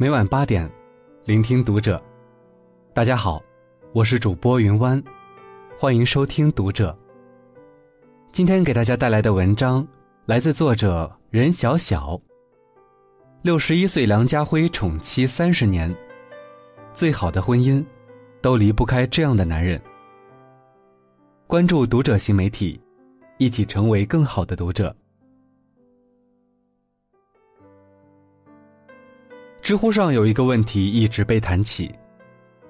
[0.00, 0.66] 每晚八点，
[1.26, 2.02] 聆听读者。
[2.94, 3.38] 大家好，
[3.92, 5.02] 我是主播云湾，
[5.78, 6.98] 欢迎收听读者。
[8.32, 9.86] 今天给大家带来的文章
[10.24, 12.18] 来自作者任小小。
[13.42, 15.94] 六十一岁梁家辉宠妻三十年，
[16.94, 17.84] 最好的婚姻，
[18.40, 19.78] 都离不开这样的男人。
[21.46, 22.80] 关注读者新媒体，
[23.36, 24.96] 一起成为更好的读者。
[29.62, 31.94] 知乎上有一个问题一直被谈起：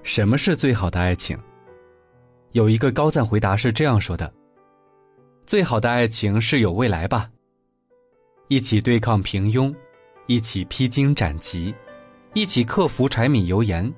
[0.03, 1.37] 什么是最好的爱情？
[2.51, 4.31] 有一个高赞回答是这样说的
[5.47, 7.29] ：“最好的爱情是有未来吧，
[8.49, 9.73] 一起对抗平庸，
[10.27, 11.73] 一起披荆斩棘，
[12.33, 13.91] 一起克服柴米油盐，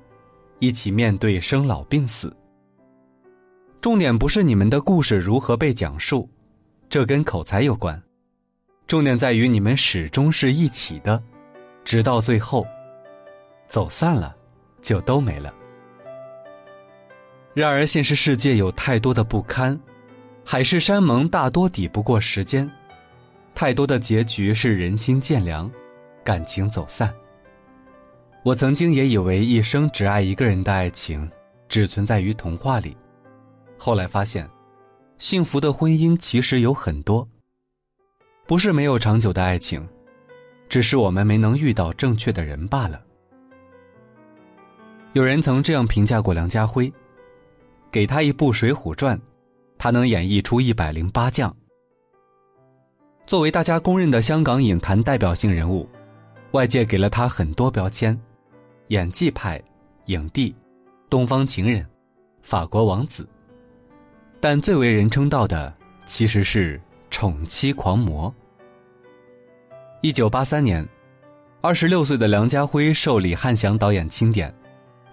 [0.60, 2.34] 一起面对生老病死。
[3.80, 6.30] 重点不是你们的故事如何被讲述，
[6.88, 8.00] 这跟口才有关，
[8.86, 11.20] 重点在于你们始终是一起的，
[11.84, 12.64] 直到最后。”
[13.66, 14.34] 走散了，
[14.82, 15.52] 就都没了。
[17.54, 19.78] 然而，现实世界有太多的不堪，
[20.44, 22.70] 海誓山盟大多抵不过时间，
[23.54, 25.70] 太多的结局是人心渐凉，
[26.24, 27.14] 感情走散。
[28.42, 31.30] 我曾经也以为一生只爱一个人的爱情，
[31.68, 32.96] 只存在于童话里。
[33.78, 34.48] 后来发现，
[35.18, 37.26] 幸福的婚姻其实有很多，
[38.46, 39.88] 不是没有长久的爱情，
[40.68, 43.00] 只是我们没能遇到正确的人罢了。
[45.14, 46.92] 有人曾这样评价过梁家辉
[47.92, 49.16] ：“给他一部《水浒传》，
[49.78, 51.54] 他能演绎出一百零八将。”
[53.24, 55.88] 作为大家公认的香港影坛代表性人物，
[56.50, 58.20] 外界给了他很多标签：
[58.88, 59.62] 演技派、
[60.06, 60.52] 影帝、
[61.08, 61.86] 东方情人、
[62.42, 63.24] 法国王子。
[64.40, 65.72] 但最为人称道的
[66.06, 68.34] 其实是宠妻狂魔。
[70.02, 70.84] 一九八三年，
[71.60, 74.52] 二十六岁的梁家辉受李汉祥导演钦点。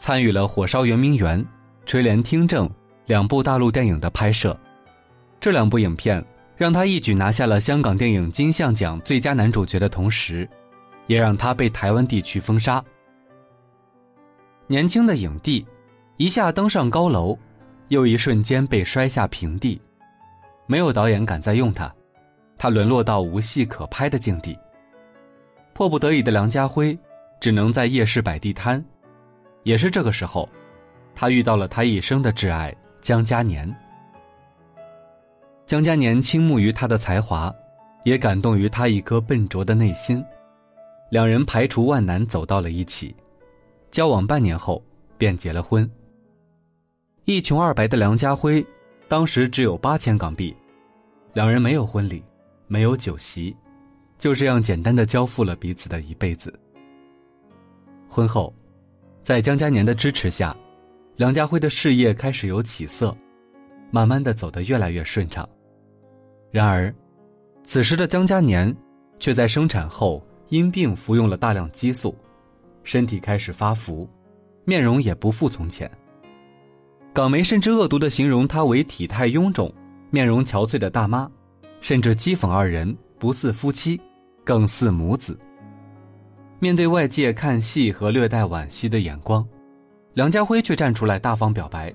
[0.02, 1.40] 参与了《火烧圆明园》
[1.86, 2.68] 《垂帘听政》
[3.06, 4.58] 两部大陆电影的拍摄，
[5.40, 6.26] 这两部影片
[6.58, 10.50] 让他一举拿下了香港电影金像奖最佳男主角的同时，
[11.06, 12.84] 也让他被台湾地区封杀。
[14.66, 15.64] 年轻的影帝，
[16.18, 17.38] 一下登上高楼，
[17.90, 19.80] 又一瞬间被摔下平地，
[20.66, 21.94] 没有导演敢再用他，
[22.58, 24.58] 他沦落到无戏可拍的境地。
[25.74, 26.98] 迫不得已的梁家辉，
[27.40, 28.84] 只能在夜市摆地摊。
[29.64, 30.50] 也是这个时候，
[31.14, 33.74] 他遇到了他一生的挚爱江嘉年。
[35.66, 37.54] 江嘉年倾慕于他的才华，
[38.04, 40.24] 也感动于他一颗笨拙的内心，
[41.10, 43.16] 两人排除万难走到了一起，
[43.92, 44.84] 交往半年后
[45.18, 45.90] 便结了婚。
[47.26, 48.66] 一穷二白的梁家辉，
[49.08, 50.56] 当时只有八千港币，
[51.34, 52.24] 两人没有婚礼，
[52.68, 53.56] 没有酒席，
[54.18, 56.54] 就这样简单的交付了彼此的一辈子。
[58.10, 58.54] 婚后。
[59.24, 60.56] 在江嘉年的支持下，
[61.16, 63.16] 梁家辉的事业开始有起色，
[63.92, 65.48] 慢慢的走得越来越顺畅。
[66.50, 66.94] 然而，
[67.64, 68.76] 此时的江嘉年
[69.20, 72.18] 却在生产后因病服用了大量激素，
[72.84, 74.10] 身体开始发福，
[74.66, 75.90] 面容也不复从前。
[77.14, 79.72] 港媒甚至恶毒的形容她为体态臃肿、
[80.10, 81.30] 面容憔悴的大妈，
[81.80, 84.02] 甚至讥讽二人不似夫妻，
[84.44, 85.38] 更似母子。
[86.64, 89.44] 面对外界看戏和略带惋惜的眼光，
[90.14, 91.92] 梁家辉却站出来大方表白：“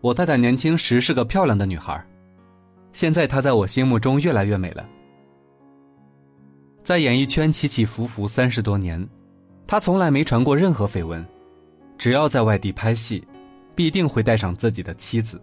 [0.00, 2.02] 我太太年轻时是个漂亮的女孩，
[2.94, 4.88] 现在她在我心目中越来越美了。”
[6.82, 9.06] 在演艺圈起起伏伏三十多年，
[9.66, 11.22] 他从来没传过任何绯闻，
[11.98, 13.22] 只要在外地拍戏，
[13.74, 15.38] 必定会带上自己的妻子。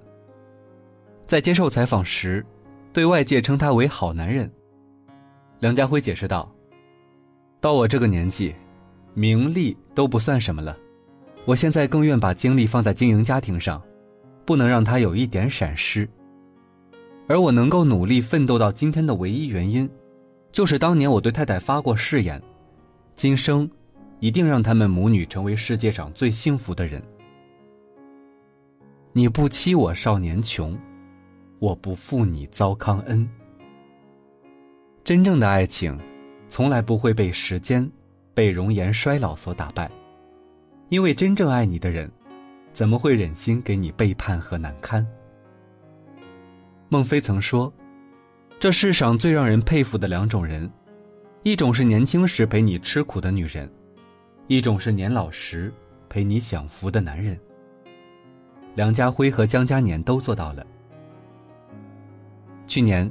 [1.28, 2.44] 在接受采访时，
[2.92, 4.52] 对外界称他为“好男人”。
[5.62, 6.52] 梁家辉解释道。
[7.66, 8.54] 到我这个年纪，
[9.16, 10.78] 名利都不算什么了。
[11.46, 13.82] 我现在更愿把精力放在经营家庭上，
[14.46, 16.08] 不能让它有一点闪失。
[17.28, 19.90] 而我能够努力奋斗到今天的唯一原因，
[20.52, 22.40] 就是当年我对太太发过誓言：
[23.16, 23.68] 今生
[24.20, 27.02] 一定让他们母女成为世界上最幸福的人。
[29.12, 30.78] 你不欺我少年穷，
[31.58, 33.28] 我不负你糟糠恩。
[35.04, 36.00] 真正的爱情。
[36.48, 37.90] 从来不会被时间、
[38.34, 39.90] 被容颜衰老所打败，
[40.90, 42.10] 因为真正爱你的人，
[42.72, 45.06] 怎么会忍心给你背叛和难堪？
[46.88, 47.72] 孟非曾说，
[48.60, 50.70] 这世上最让人佩服的两种人，
[51.44, 53.70] 一种是年轻时陪你吃苦的女人，
[54.48, 55.74] 一种是年老时
[56.08, 57.38] 陪你享福的男人。
[58.76, 60.66] 梁家辉和江嘉年都做到了。
[62.68, 63.10] 去年，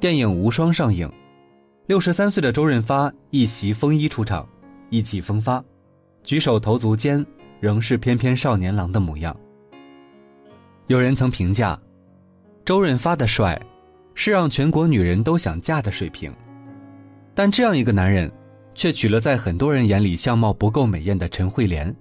[0.00, 1.10] 电影《无双》上映。
[1.86, 4.48] 六十三岁的周润发一袭风衣出场，
[4.88, 5.62] 意气风发，
[6.22, 7.24] 举手投足间
[7.60, 9.36] 仍是翩翩少年郎的模样。
[10.86, 11.78] 有人曾评价，
[12.64, 13.60] 周润发的帅，
[14.14, 16.32] 是让全国女人都想嫁的水平。
[17.34, 18.32] 但这样一个男人，
[18.74, 21.94] 却娶了在很多人眼里相貌不够美艳的陈慧莲。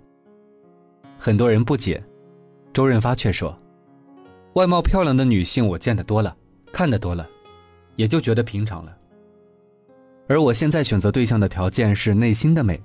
[1.17, 2.01] 很多人不解，
[2.71, 3.53] 周润发却说
[4.55, 6.33] ：“外貌漂亮的女性我见得多了，
[6.71, 7.27] 看得多了，
[7.97, 8.97] 也就觉得平常了。
[10.27, 12.81] 而我现在选择对象的条件是内心的美，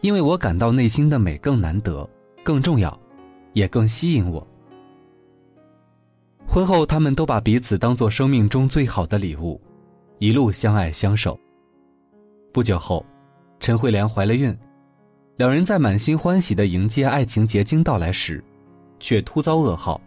[0.00, 2.08] 因为我感到内心的美更难得、
[2.44, 2.98] 更重要，
[3.52, 4.46] 也更吸引我。”
[6.48, 9.60] 婚后，他们都把彼此当做生命中最好的礼物，
[10.18, 11.38] 一路相爱相守。
[12.52, 13.04] 不久后，
[13.58, 14.56] 陈慧莲怀了孕，
[15.36, 18.42] 两人在满心欢喜的迎接爱情结晶到来时，
[19.00, 20.00] 却突遭噩耗，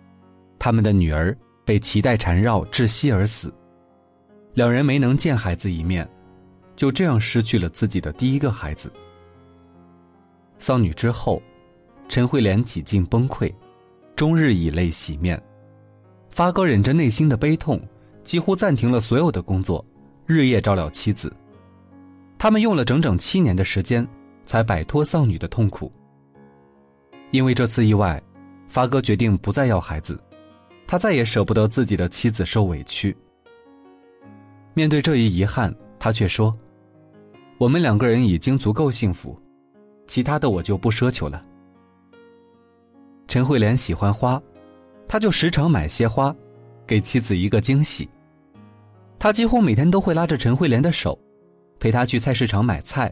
[0.57, 3.53] 他们的女儿被脐带缠绕窒息而死，
[4.53, 6.09] 两人没能见孩子一面，
[6.79, 8.89] 就这样失去了自己的第一个孩子。
[10.57, 11.43] 丧女之后，
[12.07, 13.53] 陈慧莲几近崩溃，
[14.15, 15.37] 终日以泪洗面。
[16.29, 17.81] 发哥忍着内心的悲痛，
[18.23, 19.85] 几乎暂停了所有的工作，
[20.25, 21.29] 日夜照料妻子。
[22.37, 24.07] 他们用了整整七年的时间，
[24.45, 25.91] 才摆脱丧女的痛苦。
[27.31, 28.23] 因为这次意外，
[28.69, 30.17] 发哥决定不再要孩子，
[30.87, 33.13] 他再也舍不得自己的妻子受委屈。
[34.73, 36.57] 面对这一遗憾，他却说
[37.59, 39.39] ：“我们两个人已经足够幸福，
[40.07, 41.45] 其他的我就不奢求了。”
[43.27, 44.41] 陈慧莲喜欢花，
[45.07, 46.35] 他就时常买些花，
[46.87, 48.09] 给妻子一个惊喜。
[49.19, 51.19] 他几乎每天都会拉着陈慧莲的手。
[51.81, 53.09] 陪她去菜市场买菜，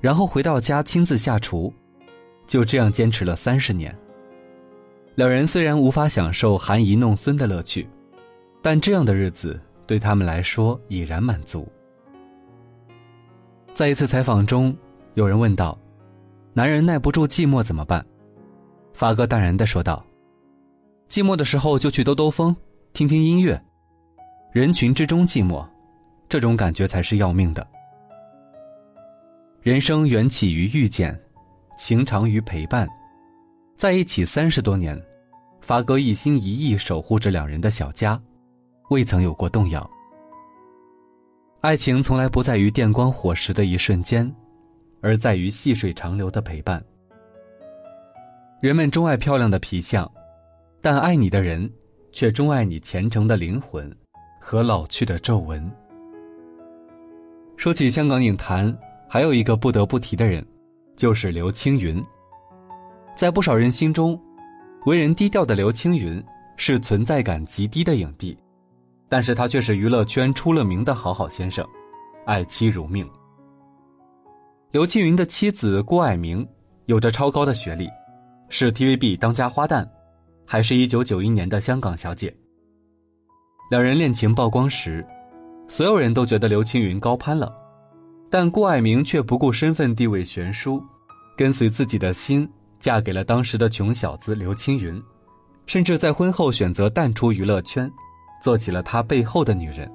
[0.00, 1.70] 然后回到家亲自下厨，
[2.46, 3.94] 就这样坚持了三十年。
[5.16, 7.86] 两人虽然无法享受含饴弄孙的乐趣，
[8.62, 11.70] 但这样的日子对他们来说已然满足。
[13.74, 14.76] 在一次采访中，
[15.14, 15.78] 有人问道
[16.52, 18.04] ：“男人耐不住寂寞怎么办？”
[18.92, 20.04] 发哥淡然的说道
[21.08, 22.54] ：“寂寞的时候就去兜兜风，
[22.92, 23.60] 听听音乐，
[24.52, 25.66] 人群之中寂寞，
[26.28, 27.66] 这种感觉才是要命的。”
[29.62, 31.18] 人生缘起于遇见，
[31.78, 32.88] 情长于陪伴，
[33.76, 35.00] 在一起三十多年，
[35.60, 38.20] 发哥一心一意守护着两人的小家，
[38.90, 39.88] 未曾有过动摇。
[41.60, 44.30] 爱情从来不在于电光火石的一瞬间，
[45.00, 46.82] 而在于细水长流的陪伴。
[48.60, 50.10] 人们钟爱漂亮的皮相，
[50.80, 51.70] 但爱你的人，
[52.12, 53.94] 却钟爱你虔诚的灵魂
[54.40, 55.70] 和老去的皱纹。
[57.56, 58.76] 说起香港影坛。
[59.12, 60.46] 还有一个不得不提的人，
[60.96, 62.00] 就是刘青云。
[63.16, 64.16] 在不少人心中，
[64.86, 66.22] 为人低调的刘青云
[66.56, 68.38] 是存在感极低的影帝，
[69.10, 71.66] 但是他却是娱乐圈出了名的好好先生，
[72.24, 73.06] 爱妻如命。
[74.70, 76.46] 刘青云的妻子郭蔼明
[76.86, 77.88] 有着超高的学历，
[78.48, 79.84] 是 TVB 当家花旦，
[80.46, 82.32] 还是一九九一年的香港小姐。
[83.68, 85.04] 两人恋情曝光时，
[85.66, 87.52] 所有人都觉得刘青云高攀了。
[88.30, 90.80] 但顾爱明却不顾身份地位悬殊，
[91.36, 92.48] 跟随自己的心
[92.78, 95.02] 嫁给了当时的穷小子刘青云，
[95.66, 97.90] 甚至在婚后选择淡出娱乐圈，
[98.40, 99.90] 做起了他背后的女人。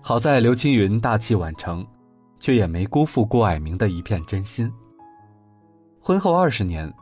[0.00, 1.86] 好在刘青云大器晚成，
[2.38, 4.70] 却也没辜负顾爱明的一片真心。
[6.00, 6.92] 婚后二十年，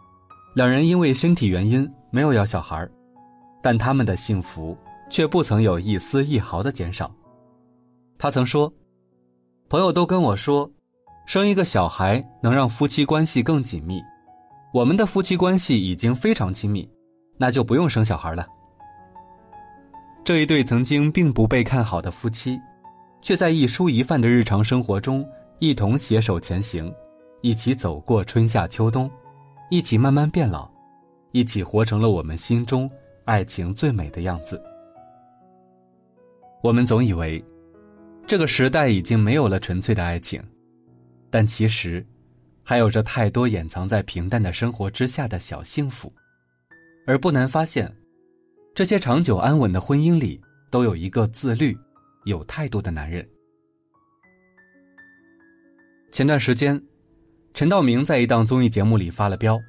[0.54, 2.88] 两人因为身体原因没有要小孩，
[3.62, 4.76] 但他们的幸福
[5.10, 7.10] 却不曾有一丝一毫的减少。
[8.18, 8.72] 他曾说。
[9.68, 10.68] 朋友都跟我说，
[11.26, 14.02] 生一个小孩能让夫妻关系更紧密。
[14.74, 16.90] 我们的夫妻关系已经非常亲密，
[17.38, 18.44] 那就不用生小孩了。
[20.24, 22.58] 这一对曾经并不被看好的夫妻，
[23.22, 25.26] 却在一蔬一饭的日常生活中
[25.58, 26.92] 一同携手前行，
[27.40, 29.10] 一起走过春夏秋冬，
[29.70, 30.70] 一起慢慢变老，
[31.32, 32.90] 一起活成了我们心中
[33.24, 34.62] 爱情最美的样子。
[36.62, 37.42] 我们总以为。
[38.26, 40.40] 这个时代已经没有了纯粹的爱情，
[41.30, 42.06] 但其实，
[42.62, 46.12] 还有着太多掩藏在平淡的生活之下的小幸福，
[47.08, 47.92] 而不难发现，
[48.80, 51.76] 这些长久安稳的婚姻里，都有一个自律、
[52.24, 53.28] 有态度的男人。
[56.10, 56.82] 前段时间，
[57.52, 59.60] 陈道明在一档综艺节目里发了飙，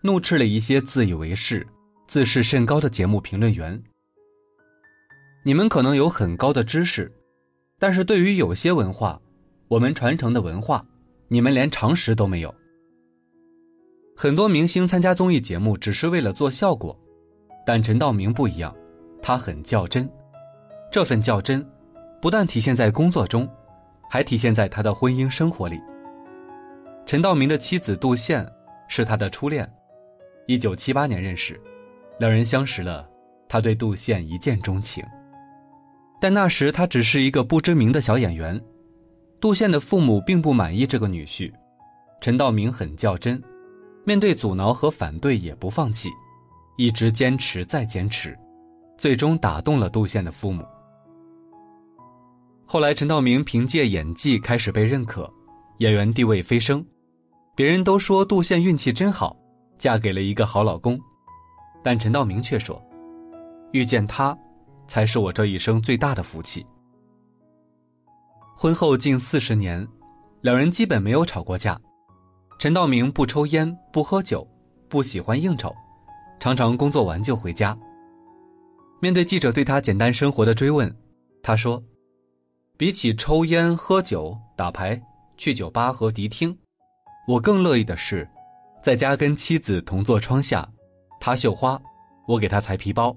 [0.00, 1.66] 怒斥了一些自以为是、
[2.06, 3.78] 自视甚高的节目评论员
[5.44, 7.12] ：“你们可能有很高的知识。”
[7.78, 9.20] 但是对于有些文化，
[9.68, 10.82] 我们传承的文化，
[11.28, 12.54] 你们连常识都没有。
[14.16, 16.98] 很多明星参加综艺节目只是为了做效果，
[17.66, 18.74] 但陈道明不一样，
[19.22, 20.08] 他很较真。
[20.90, 21.66] 这份较真，
[22.20, 23.48] 不但体现在工作中，
[24.08, 25.80] 还体现在他的婚姻生活里。
[27.06, 28.46] 陈道明的妻子杜宪
[28.88, 29.70] 是他的初恋，
[30.46, 31.60] 一九七八年认识，
[32.18, 33.08] 两人相识了，
[33.48, 35.04] 他对杜宪一见钟情。
[36.20, 38.58] 但那时他只是一个不知名的小演员，
[39.40, 41.52] 杜宪的父母并不满意这个女婿，
[42.20, 43.42] 陈道明很较真，
[44.04, 46.08] 面对阻挠和反对也不放弃，
[46.76, 48.38] 一直坚持再坚持，
[48.98, 50.64] 最终打动了杜宪的父母。
[52.66, 55.32] 后来陈道明凭借演技开始被认可，
[55.78, 56.84] 演员地位飞升。
[57.54, 59.36] 别人都说杜宪运气真好，
[59.78, 60.98] 嫁给了一个好老公，
[61.82, 62.82] 但陈道明却说，
[63.72, 64.36] 遇见他，
[64.88, 66.66] 才是我这一生最大的福气。
[68.56, 69.86] 婚后近四十年，
[70.40, 71.80] 两人基本没有吵过架。
[72.58, 74.46] 陈道明不抽烟，不喝酒，
[74.88, 75.74] 不喜欢应酬，
[76.44, 77.74] 常常工作完就回家。
[79.00, 80.94] 面对记者对他简单生活的追问，
[81.42, 81.82] 他说
[82.76, 85.00] ：“比起抽烟、喝酒、打牌、
[85.38, 86.54] 去酒吧和迪厅。”
[87.26, 88.28] 我更乐意的是，
[88.82, 90.68] 在家跟妻子同坐窗下，
[91.18, 91.80] 他绣花，
[92.26, 93.16] 我给他裁皮包，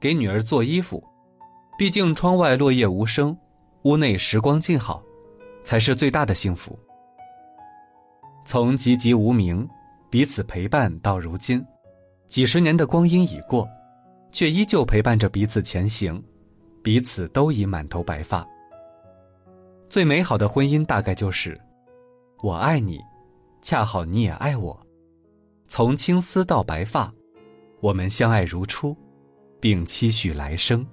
[0.00, 1.00] 给女儿做衣服。
[1.78, 3.38] 毕竟窗外落叶无声，
[3.82, 5.00] 屋内时光静好，
[5.62, 6.76] 才是最大的幸福。
[8.44, 9.64] 从籍籍无名，
[10.10, 11.64] 彼此陪伴到如今，
[12.34, 13.64] 几十年的光阴已过，
[14.32, 16.20] 却依旧陪伴着彼此前行，
[16.82, 18.44] 彼此都已满头白发。
[19.88, 21.56] 最美好的婚姻大概就是，
[22.42, 22.98] 我爱你。
[23.62, 24.76] 恰好你也爱我，
[25.68, 27.08] 从青丝到白发，
[27.80, 28.96] 我们相爱如初，
[29.60, 30.84] 并期许来生。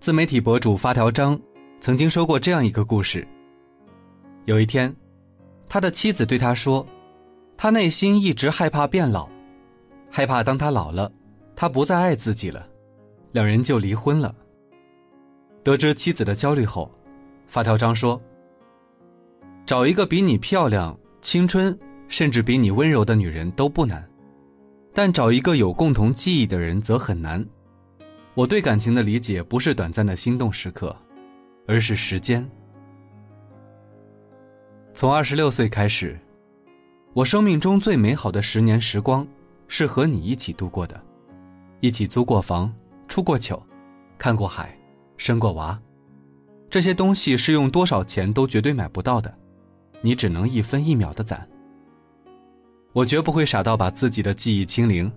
[0.00, 1.38] 自媒体博主发条张
[1.80, 3.28] 曾经说过这样一个故事：
[4.46, 4.90] 有一天，
[5.68, 6.84] 他的妻子对他说，
[7.58, 9.28] 他内心一直害怕变老，
[10.16, 11.10] 害怕当他老了，
[11.56, 12.68] 他不再爱自己了，
[13.32, 14.32] 两人就离婚了。
[15.64, 16.88] 得知妻子的焦虑后，
[17.48, 18.22] 发条张说。
[19.66, 24.08] 找一个比你漂亮、青春，甚至比你温柔的女人都不难，
[24.92, 27.44] 但找一个有共同记忆的人则很难。
[28.34, 30.94] 我对感情的理解不是短暂的心动时刻，
[31.66, 32.48] 而是时间。
[34.94, 36.16] 从二十六岁开始，
[37.14, 39.26] 我生命中最美好的十年时光，
[39.68, 41.00] 是和你一起度过的，
[41.80, 42.72] 一起租过房、
[43.08, 43.62] 出过糗、
[44.18, 44.76] 看过海、
[45.16, 45.80] 生过娃，
[46.70, 49.32] 这些东西是用多少钱都绝对买不到的。
[50.00, 51.48] 你只能一分一秒的攒。
[52.92, 55.10] 我绝不会傻到把自己的记忆清零，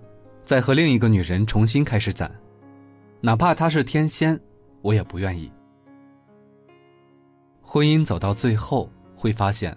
[0.44, 2.30] 再和另一个女人重新开始攒，
[3.20, 4.38] 哪怕她是天仙，
[4.80, 5.50] 我也不愿意。
[7.60, 9.76] 婚姻走到最后，会发现，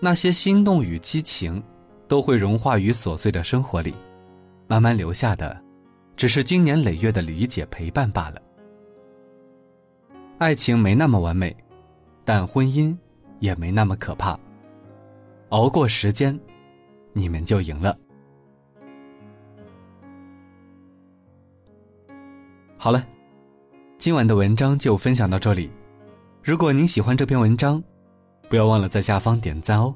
[0.00, 1.62] 那些心动与激情，
[2.10, 3.94] 都会融化于琐碎的生活里，
[4.66, 5.56] 慢慢留下的，
[6.16, 8.42] 只是经年累月的理解陪伴罢了。
[10.38, 11.56] 爱情没那么完美，
[12.24, 12.94] 但婚姻。
[13.38, 14.38] 也没那么可怕。
[15.48, 16.38] 熬过时间，
[17.14, 17.96] 你们就赢了。
[22.76, 23.02] 好了，
[23.96, 25.70] 今晚的文章就分享到这里。
[26.42, 27.82] 如果您喜欢这篇文章，
[28.50, 29.94] 不要忘了在下方点赞哦。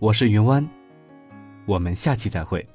[0.00, 0.68] 我是云湾，
[1.66, 2.73] 我们下期再会。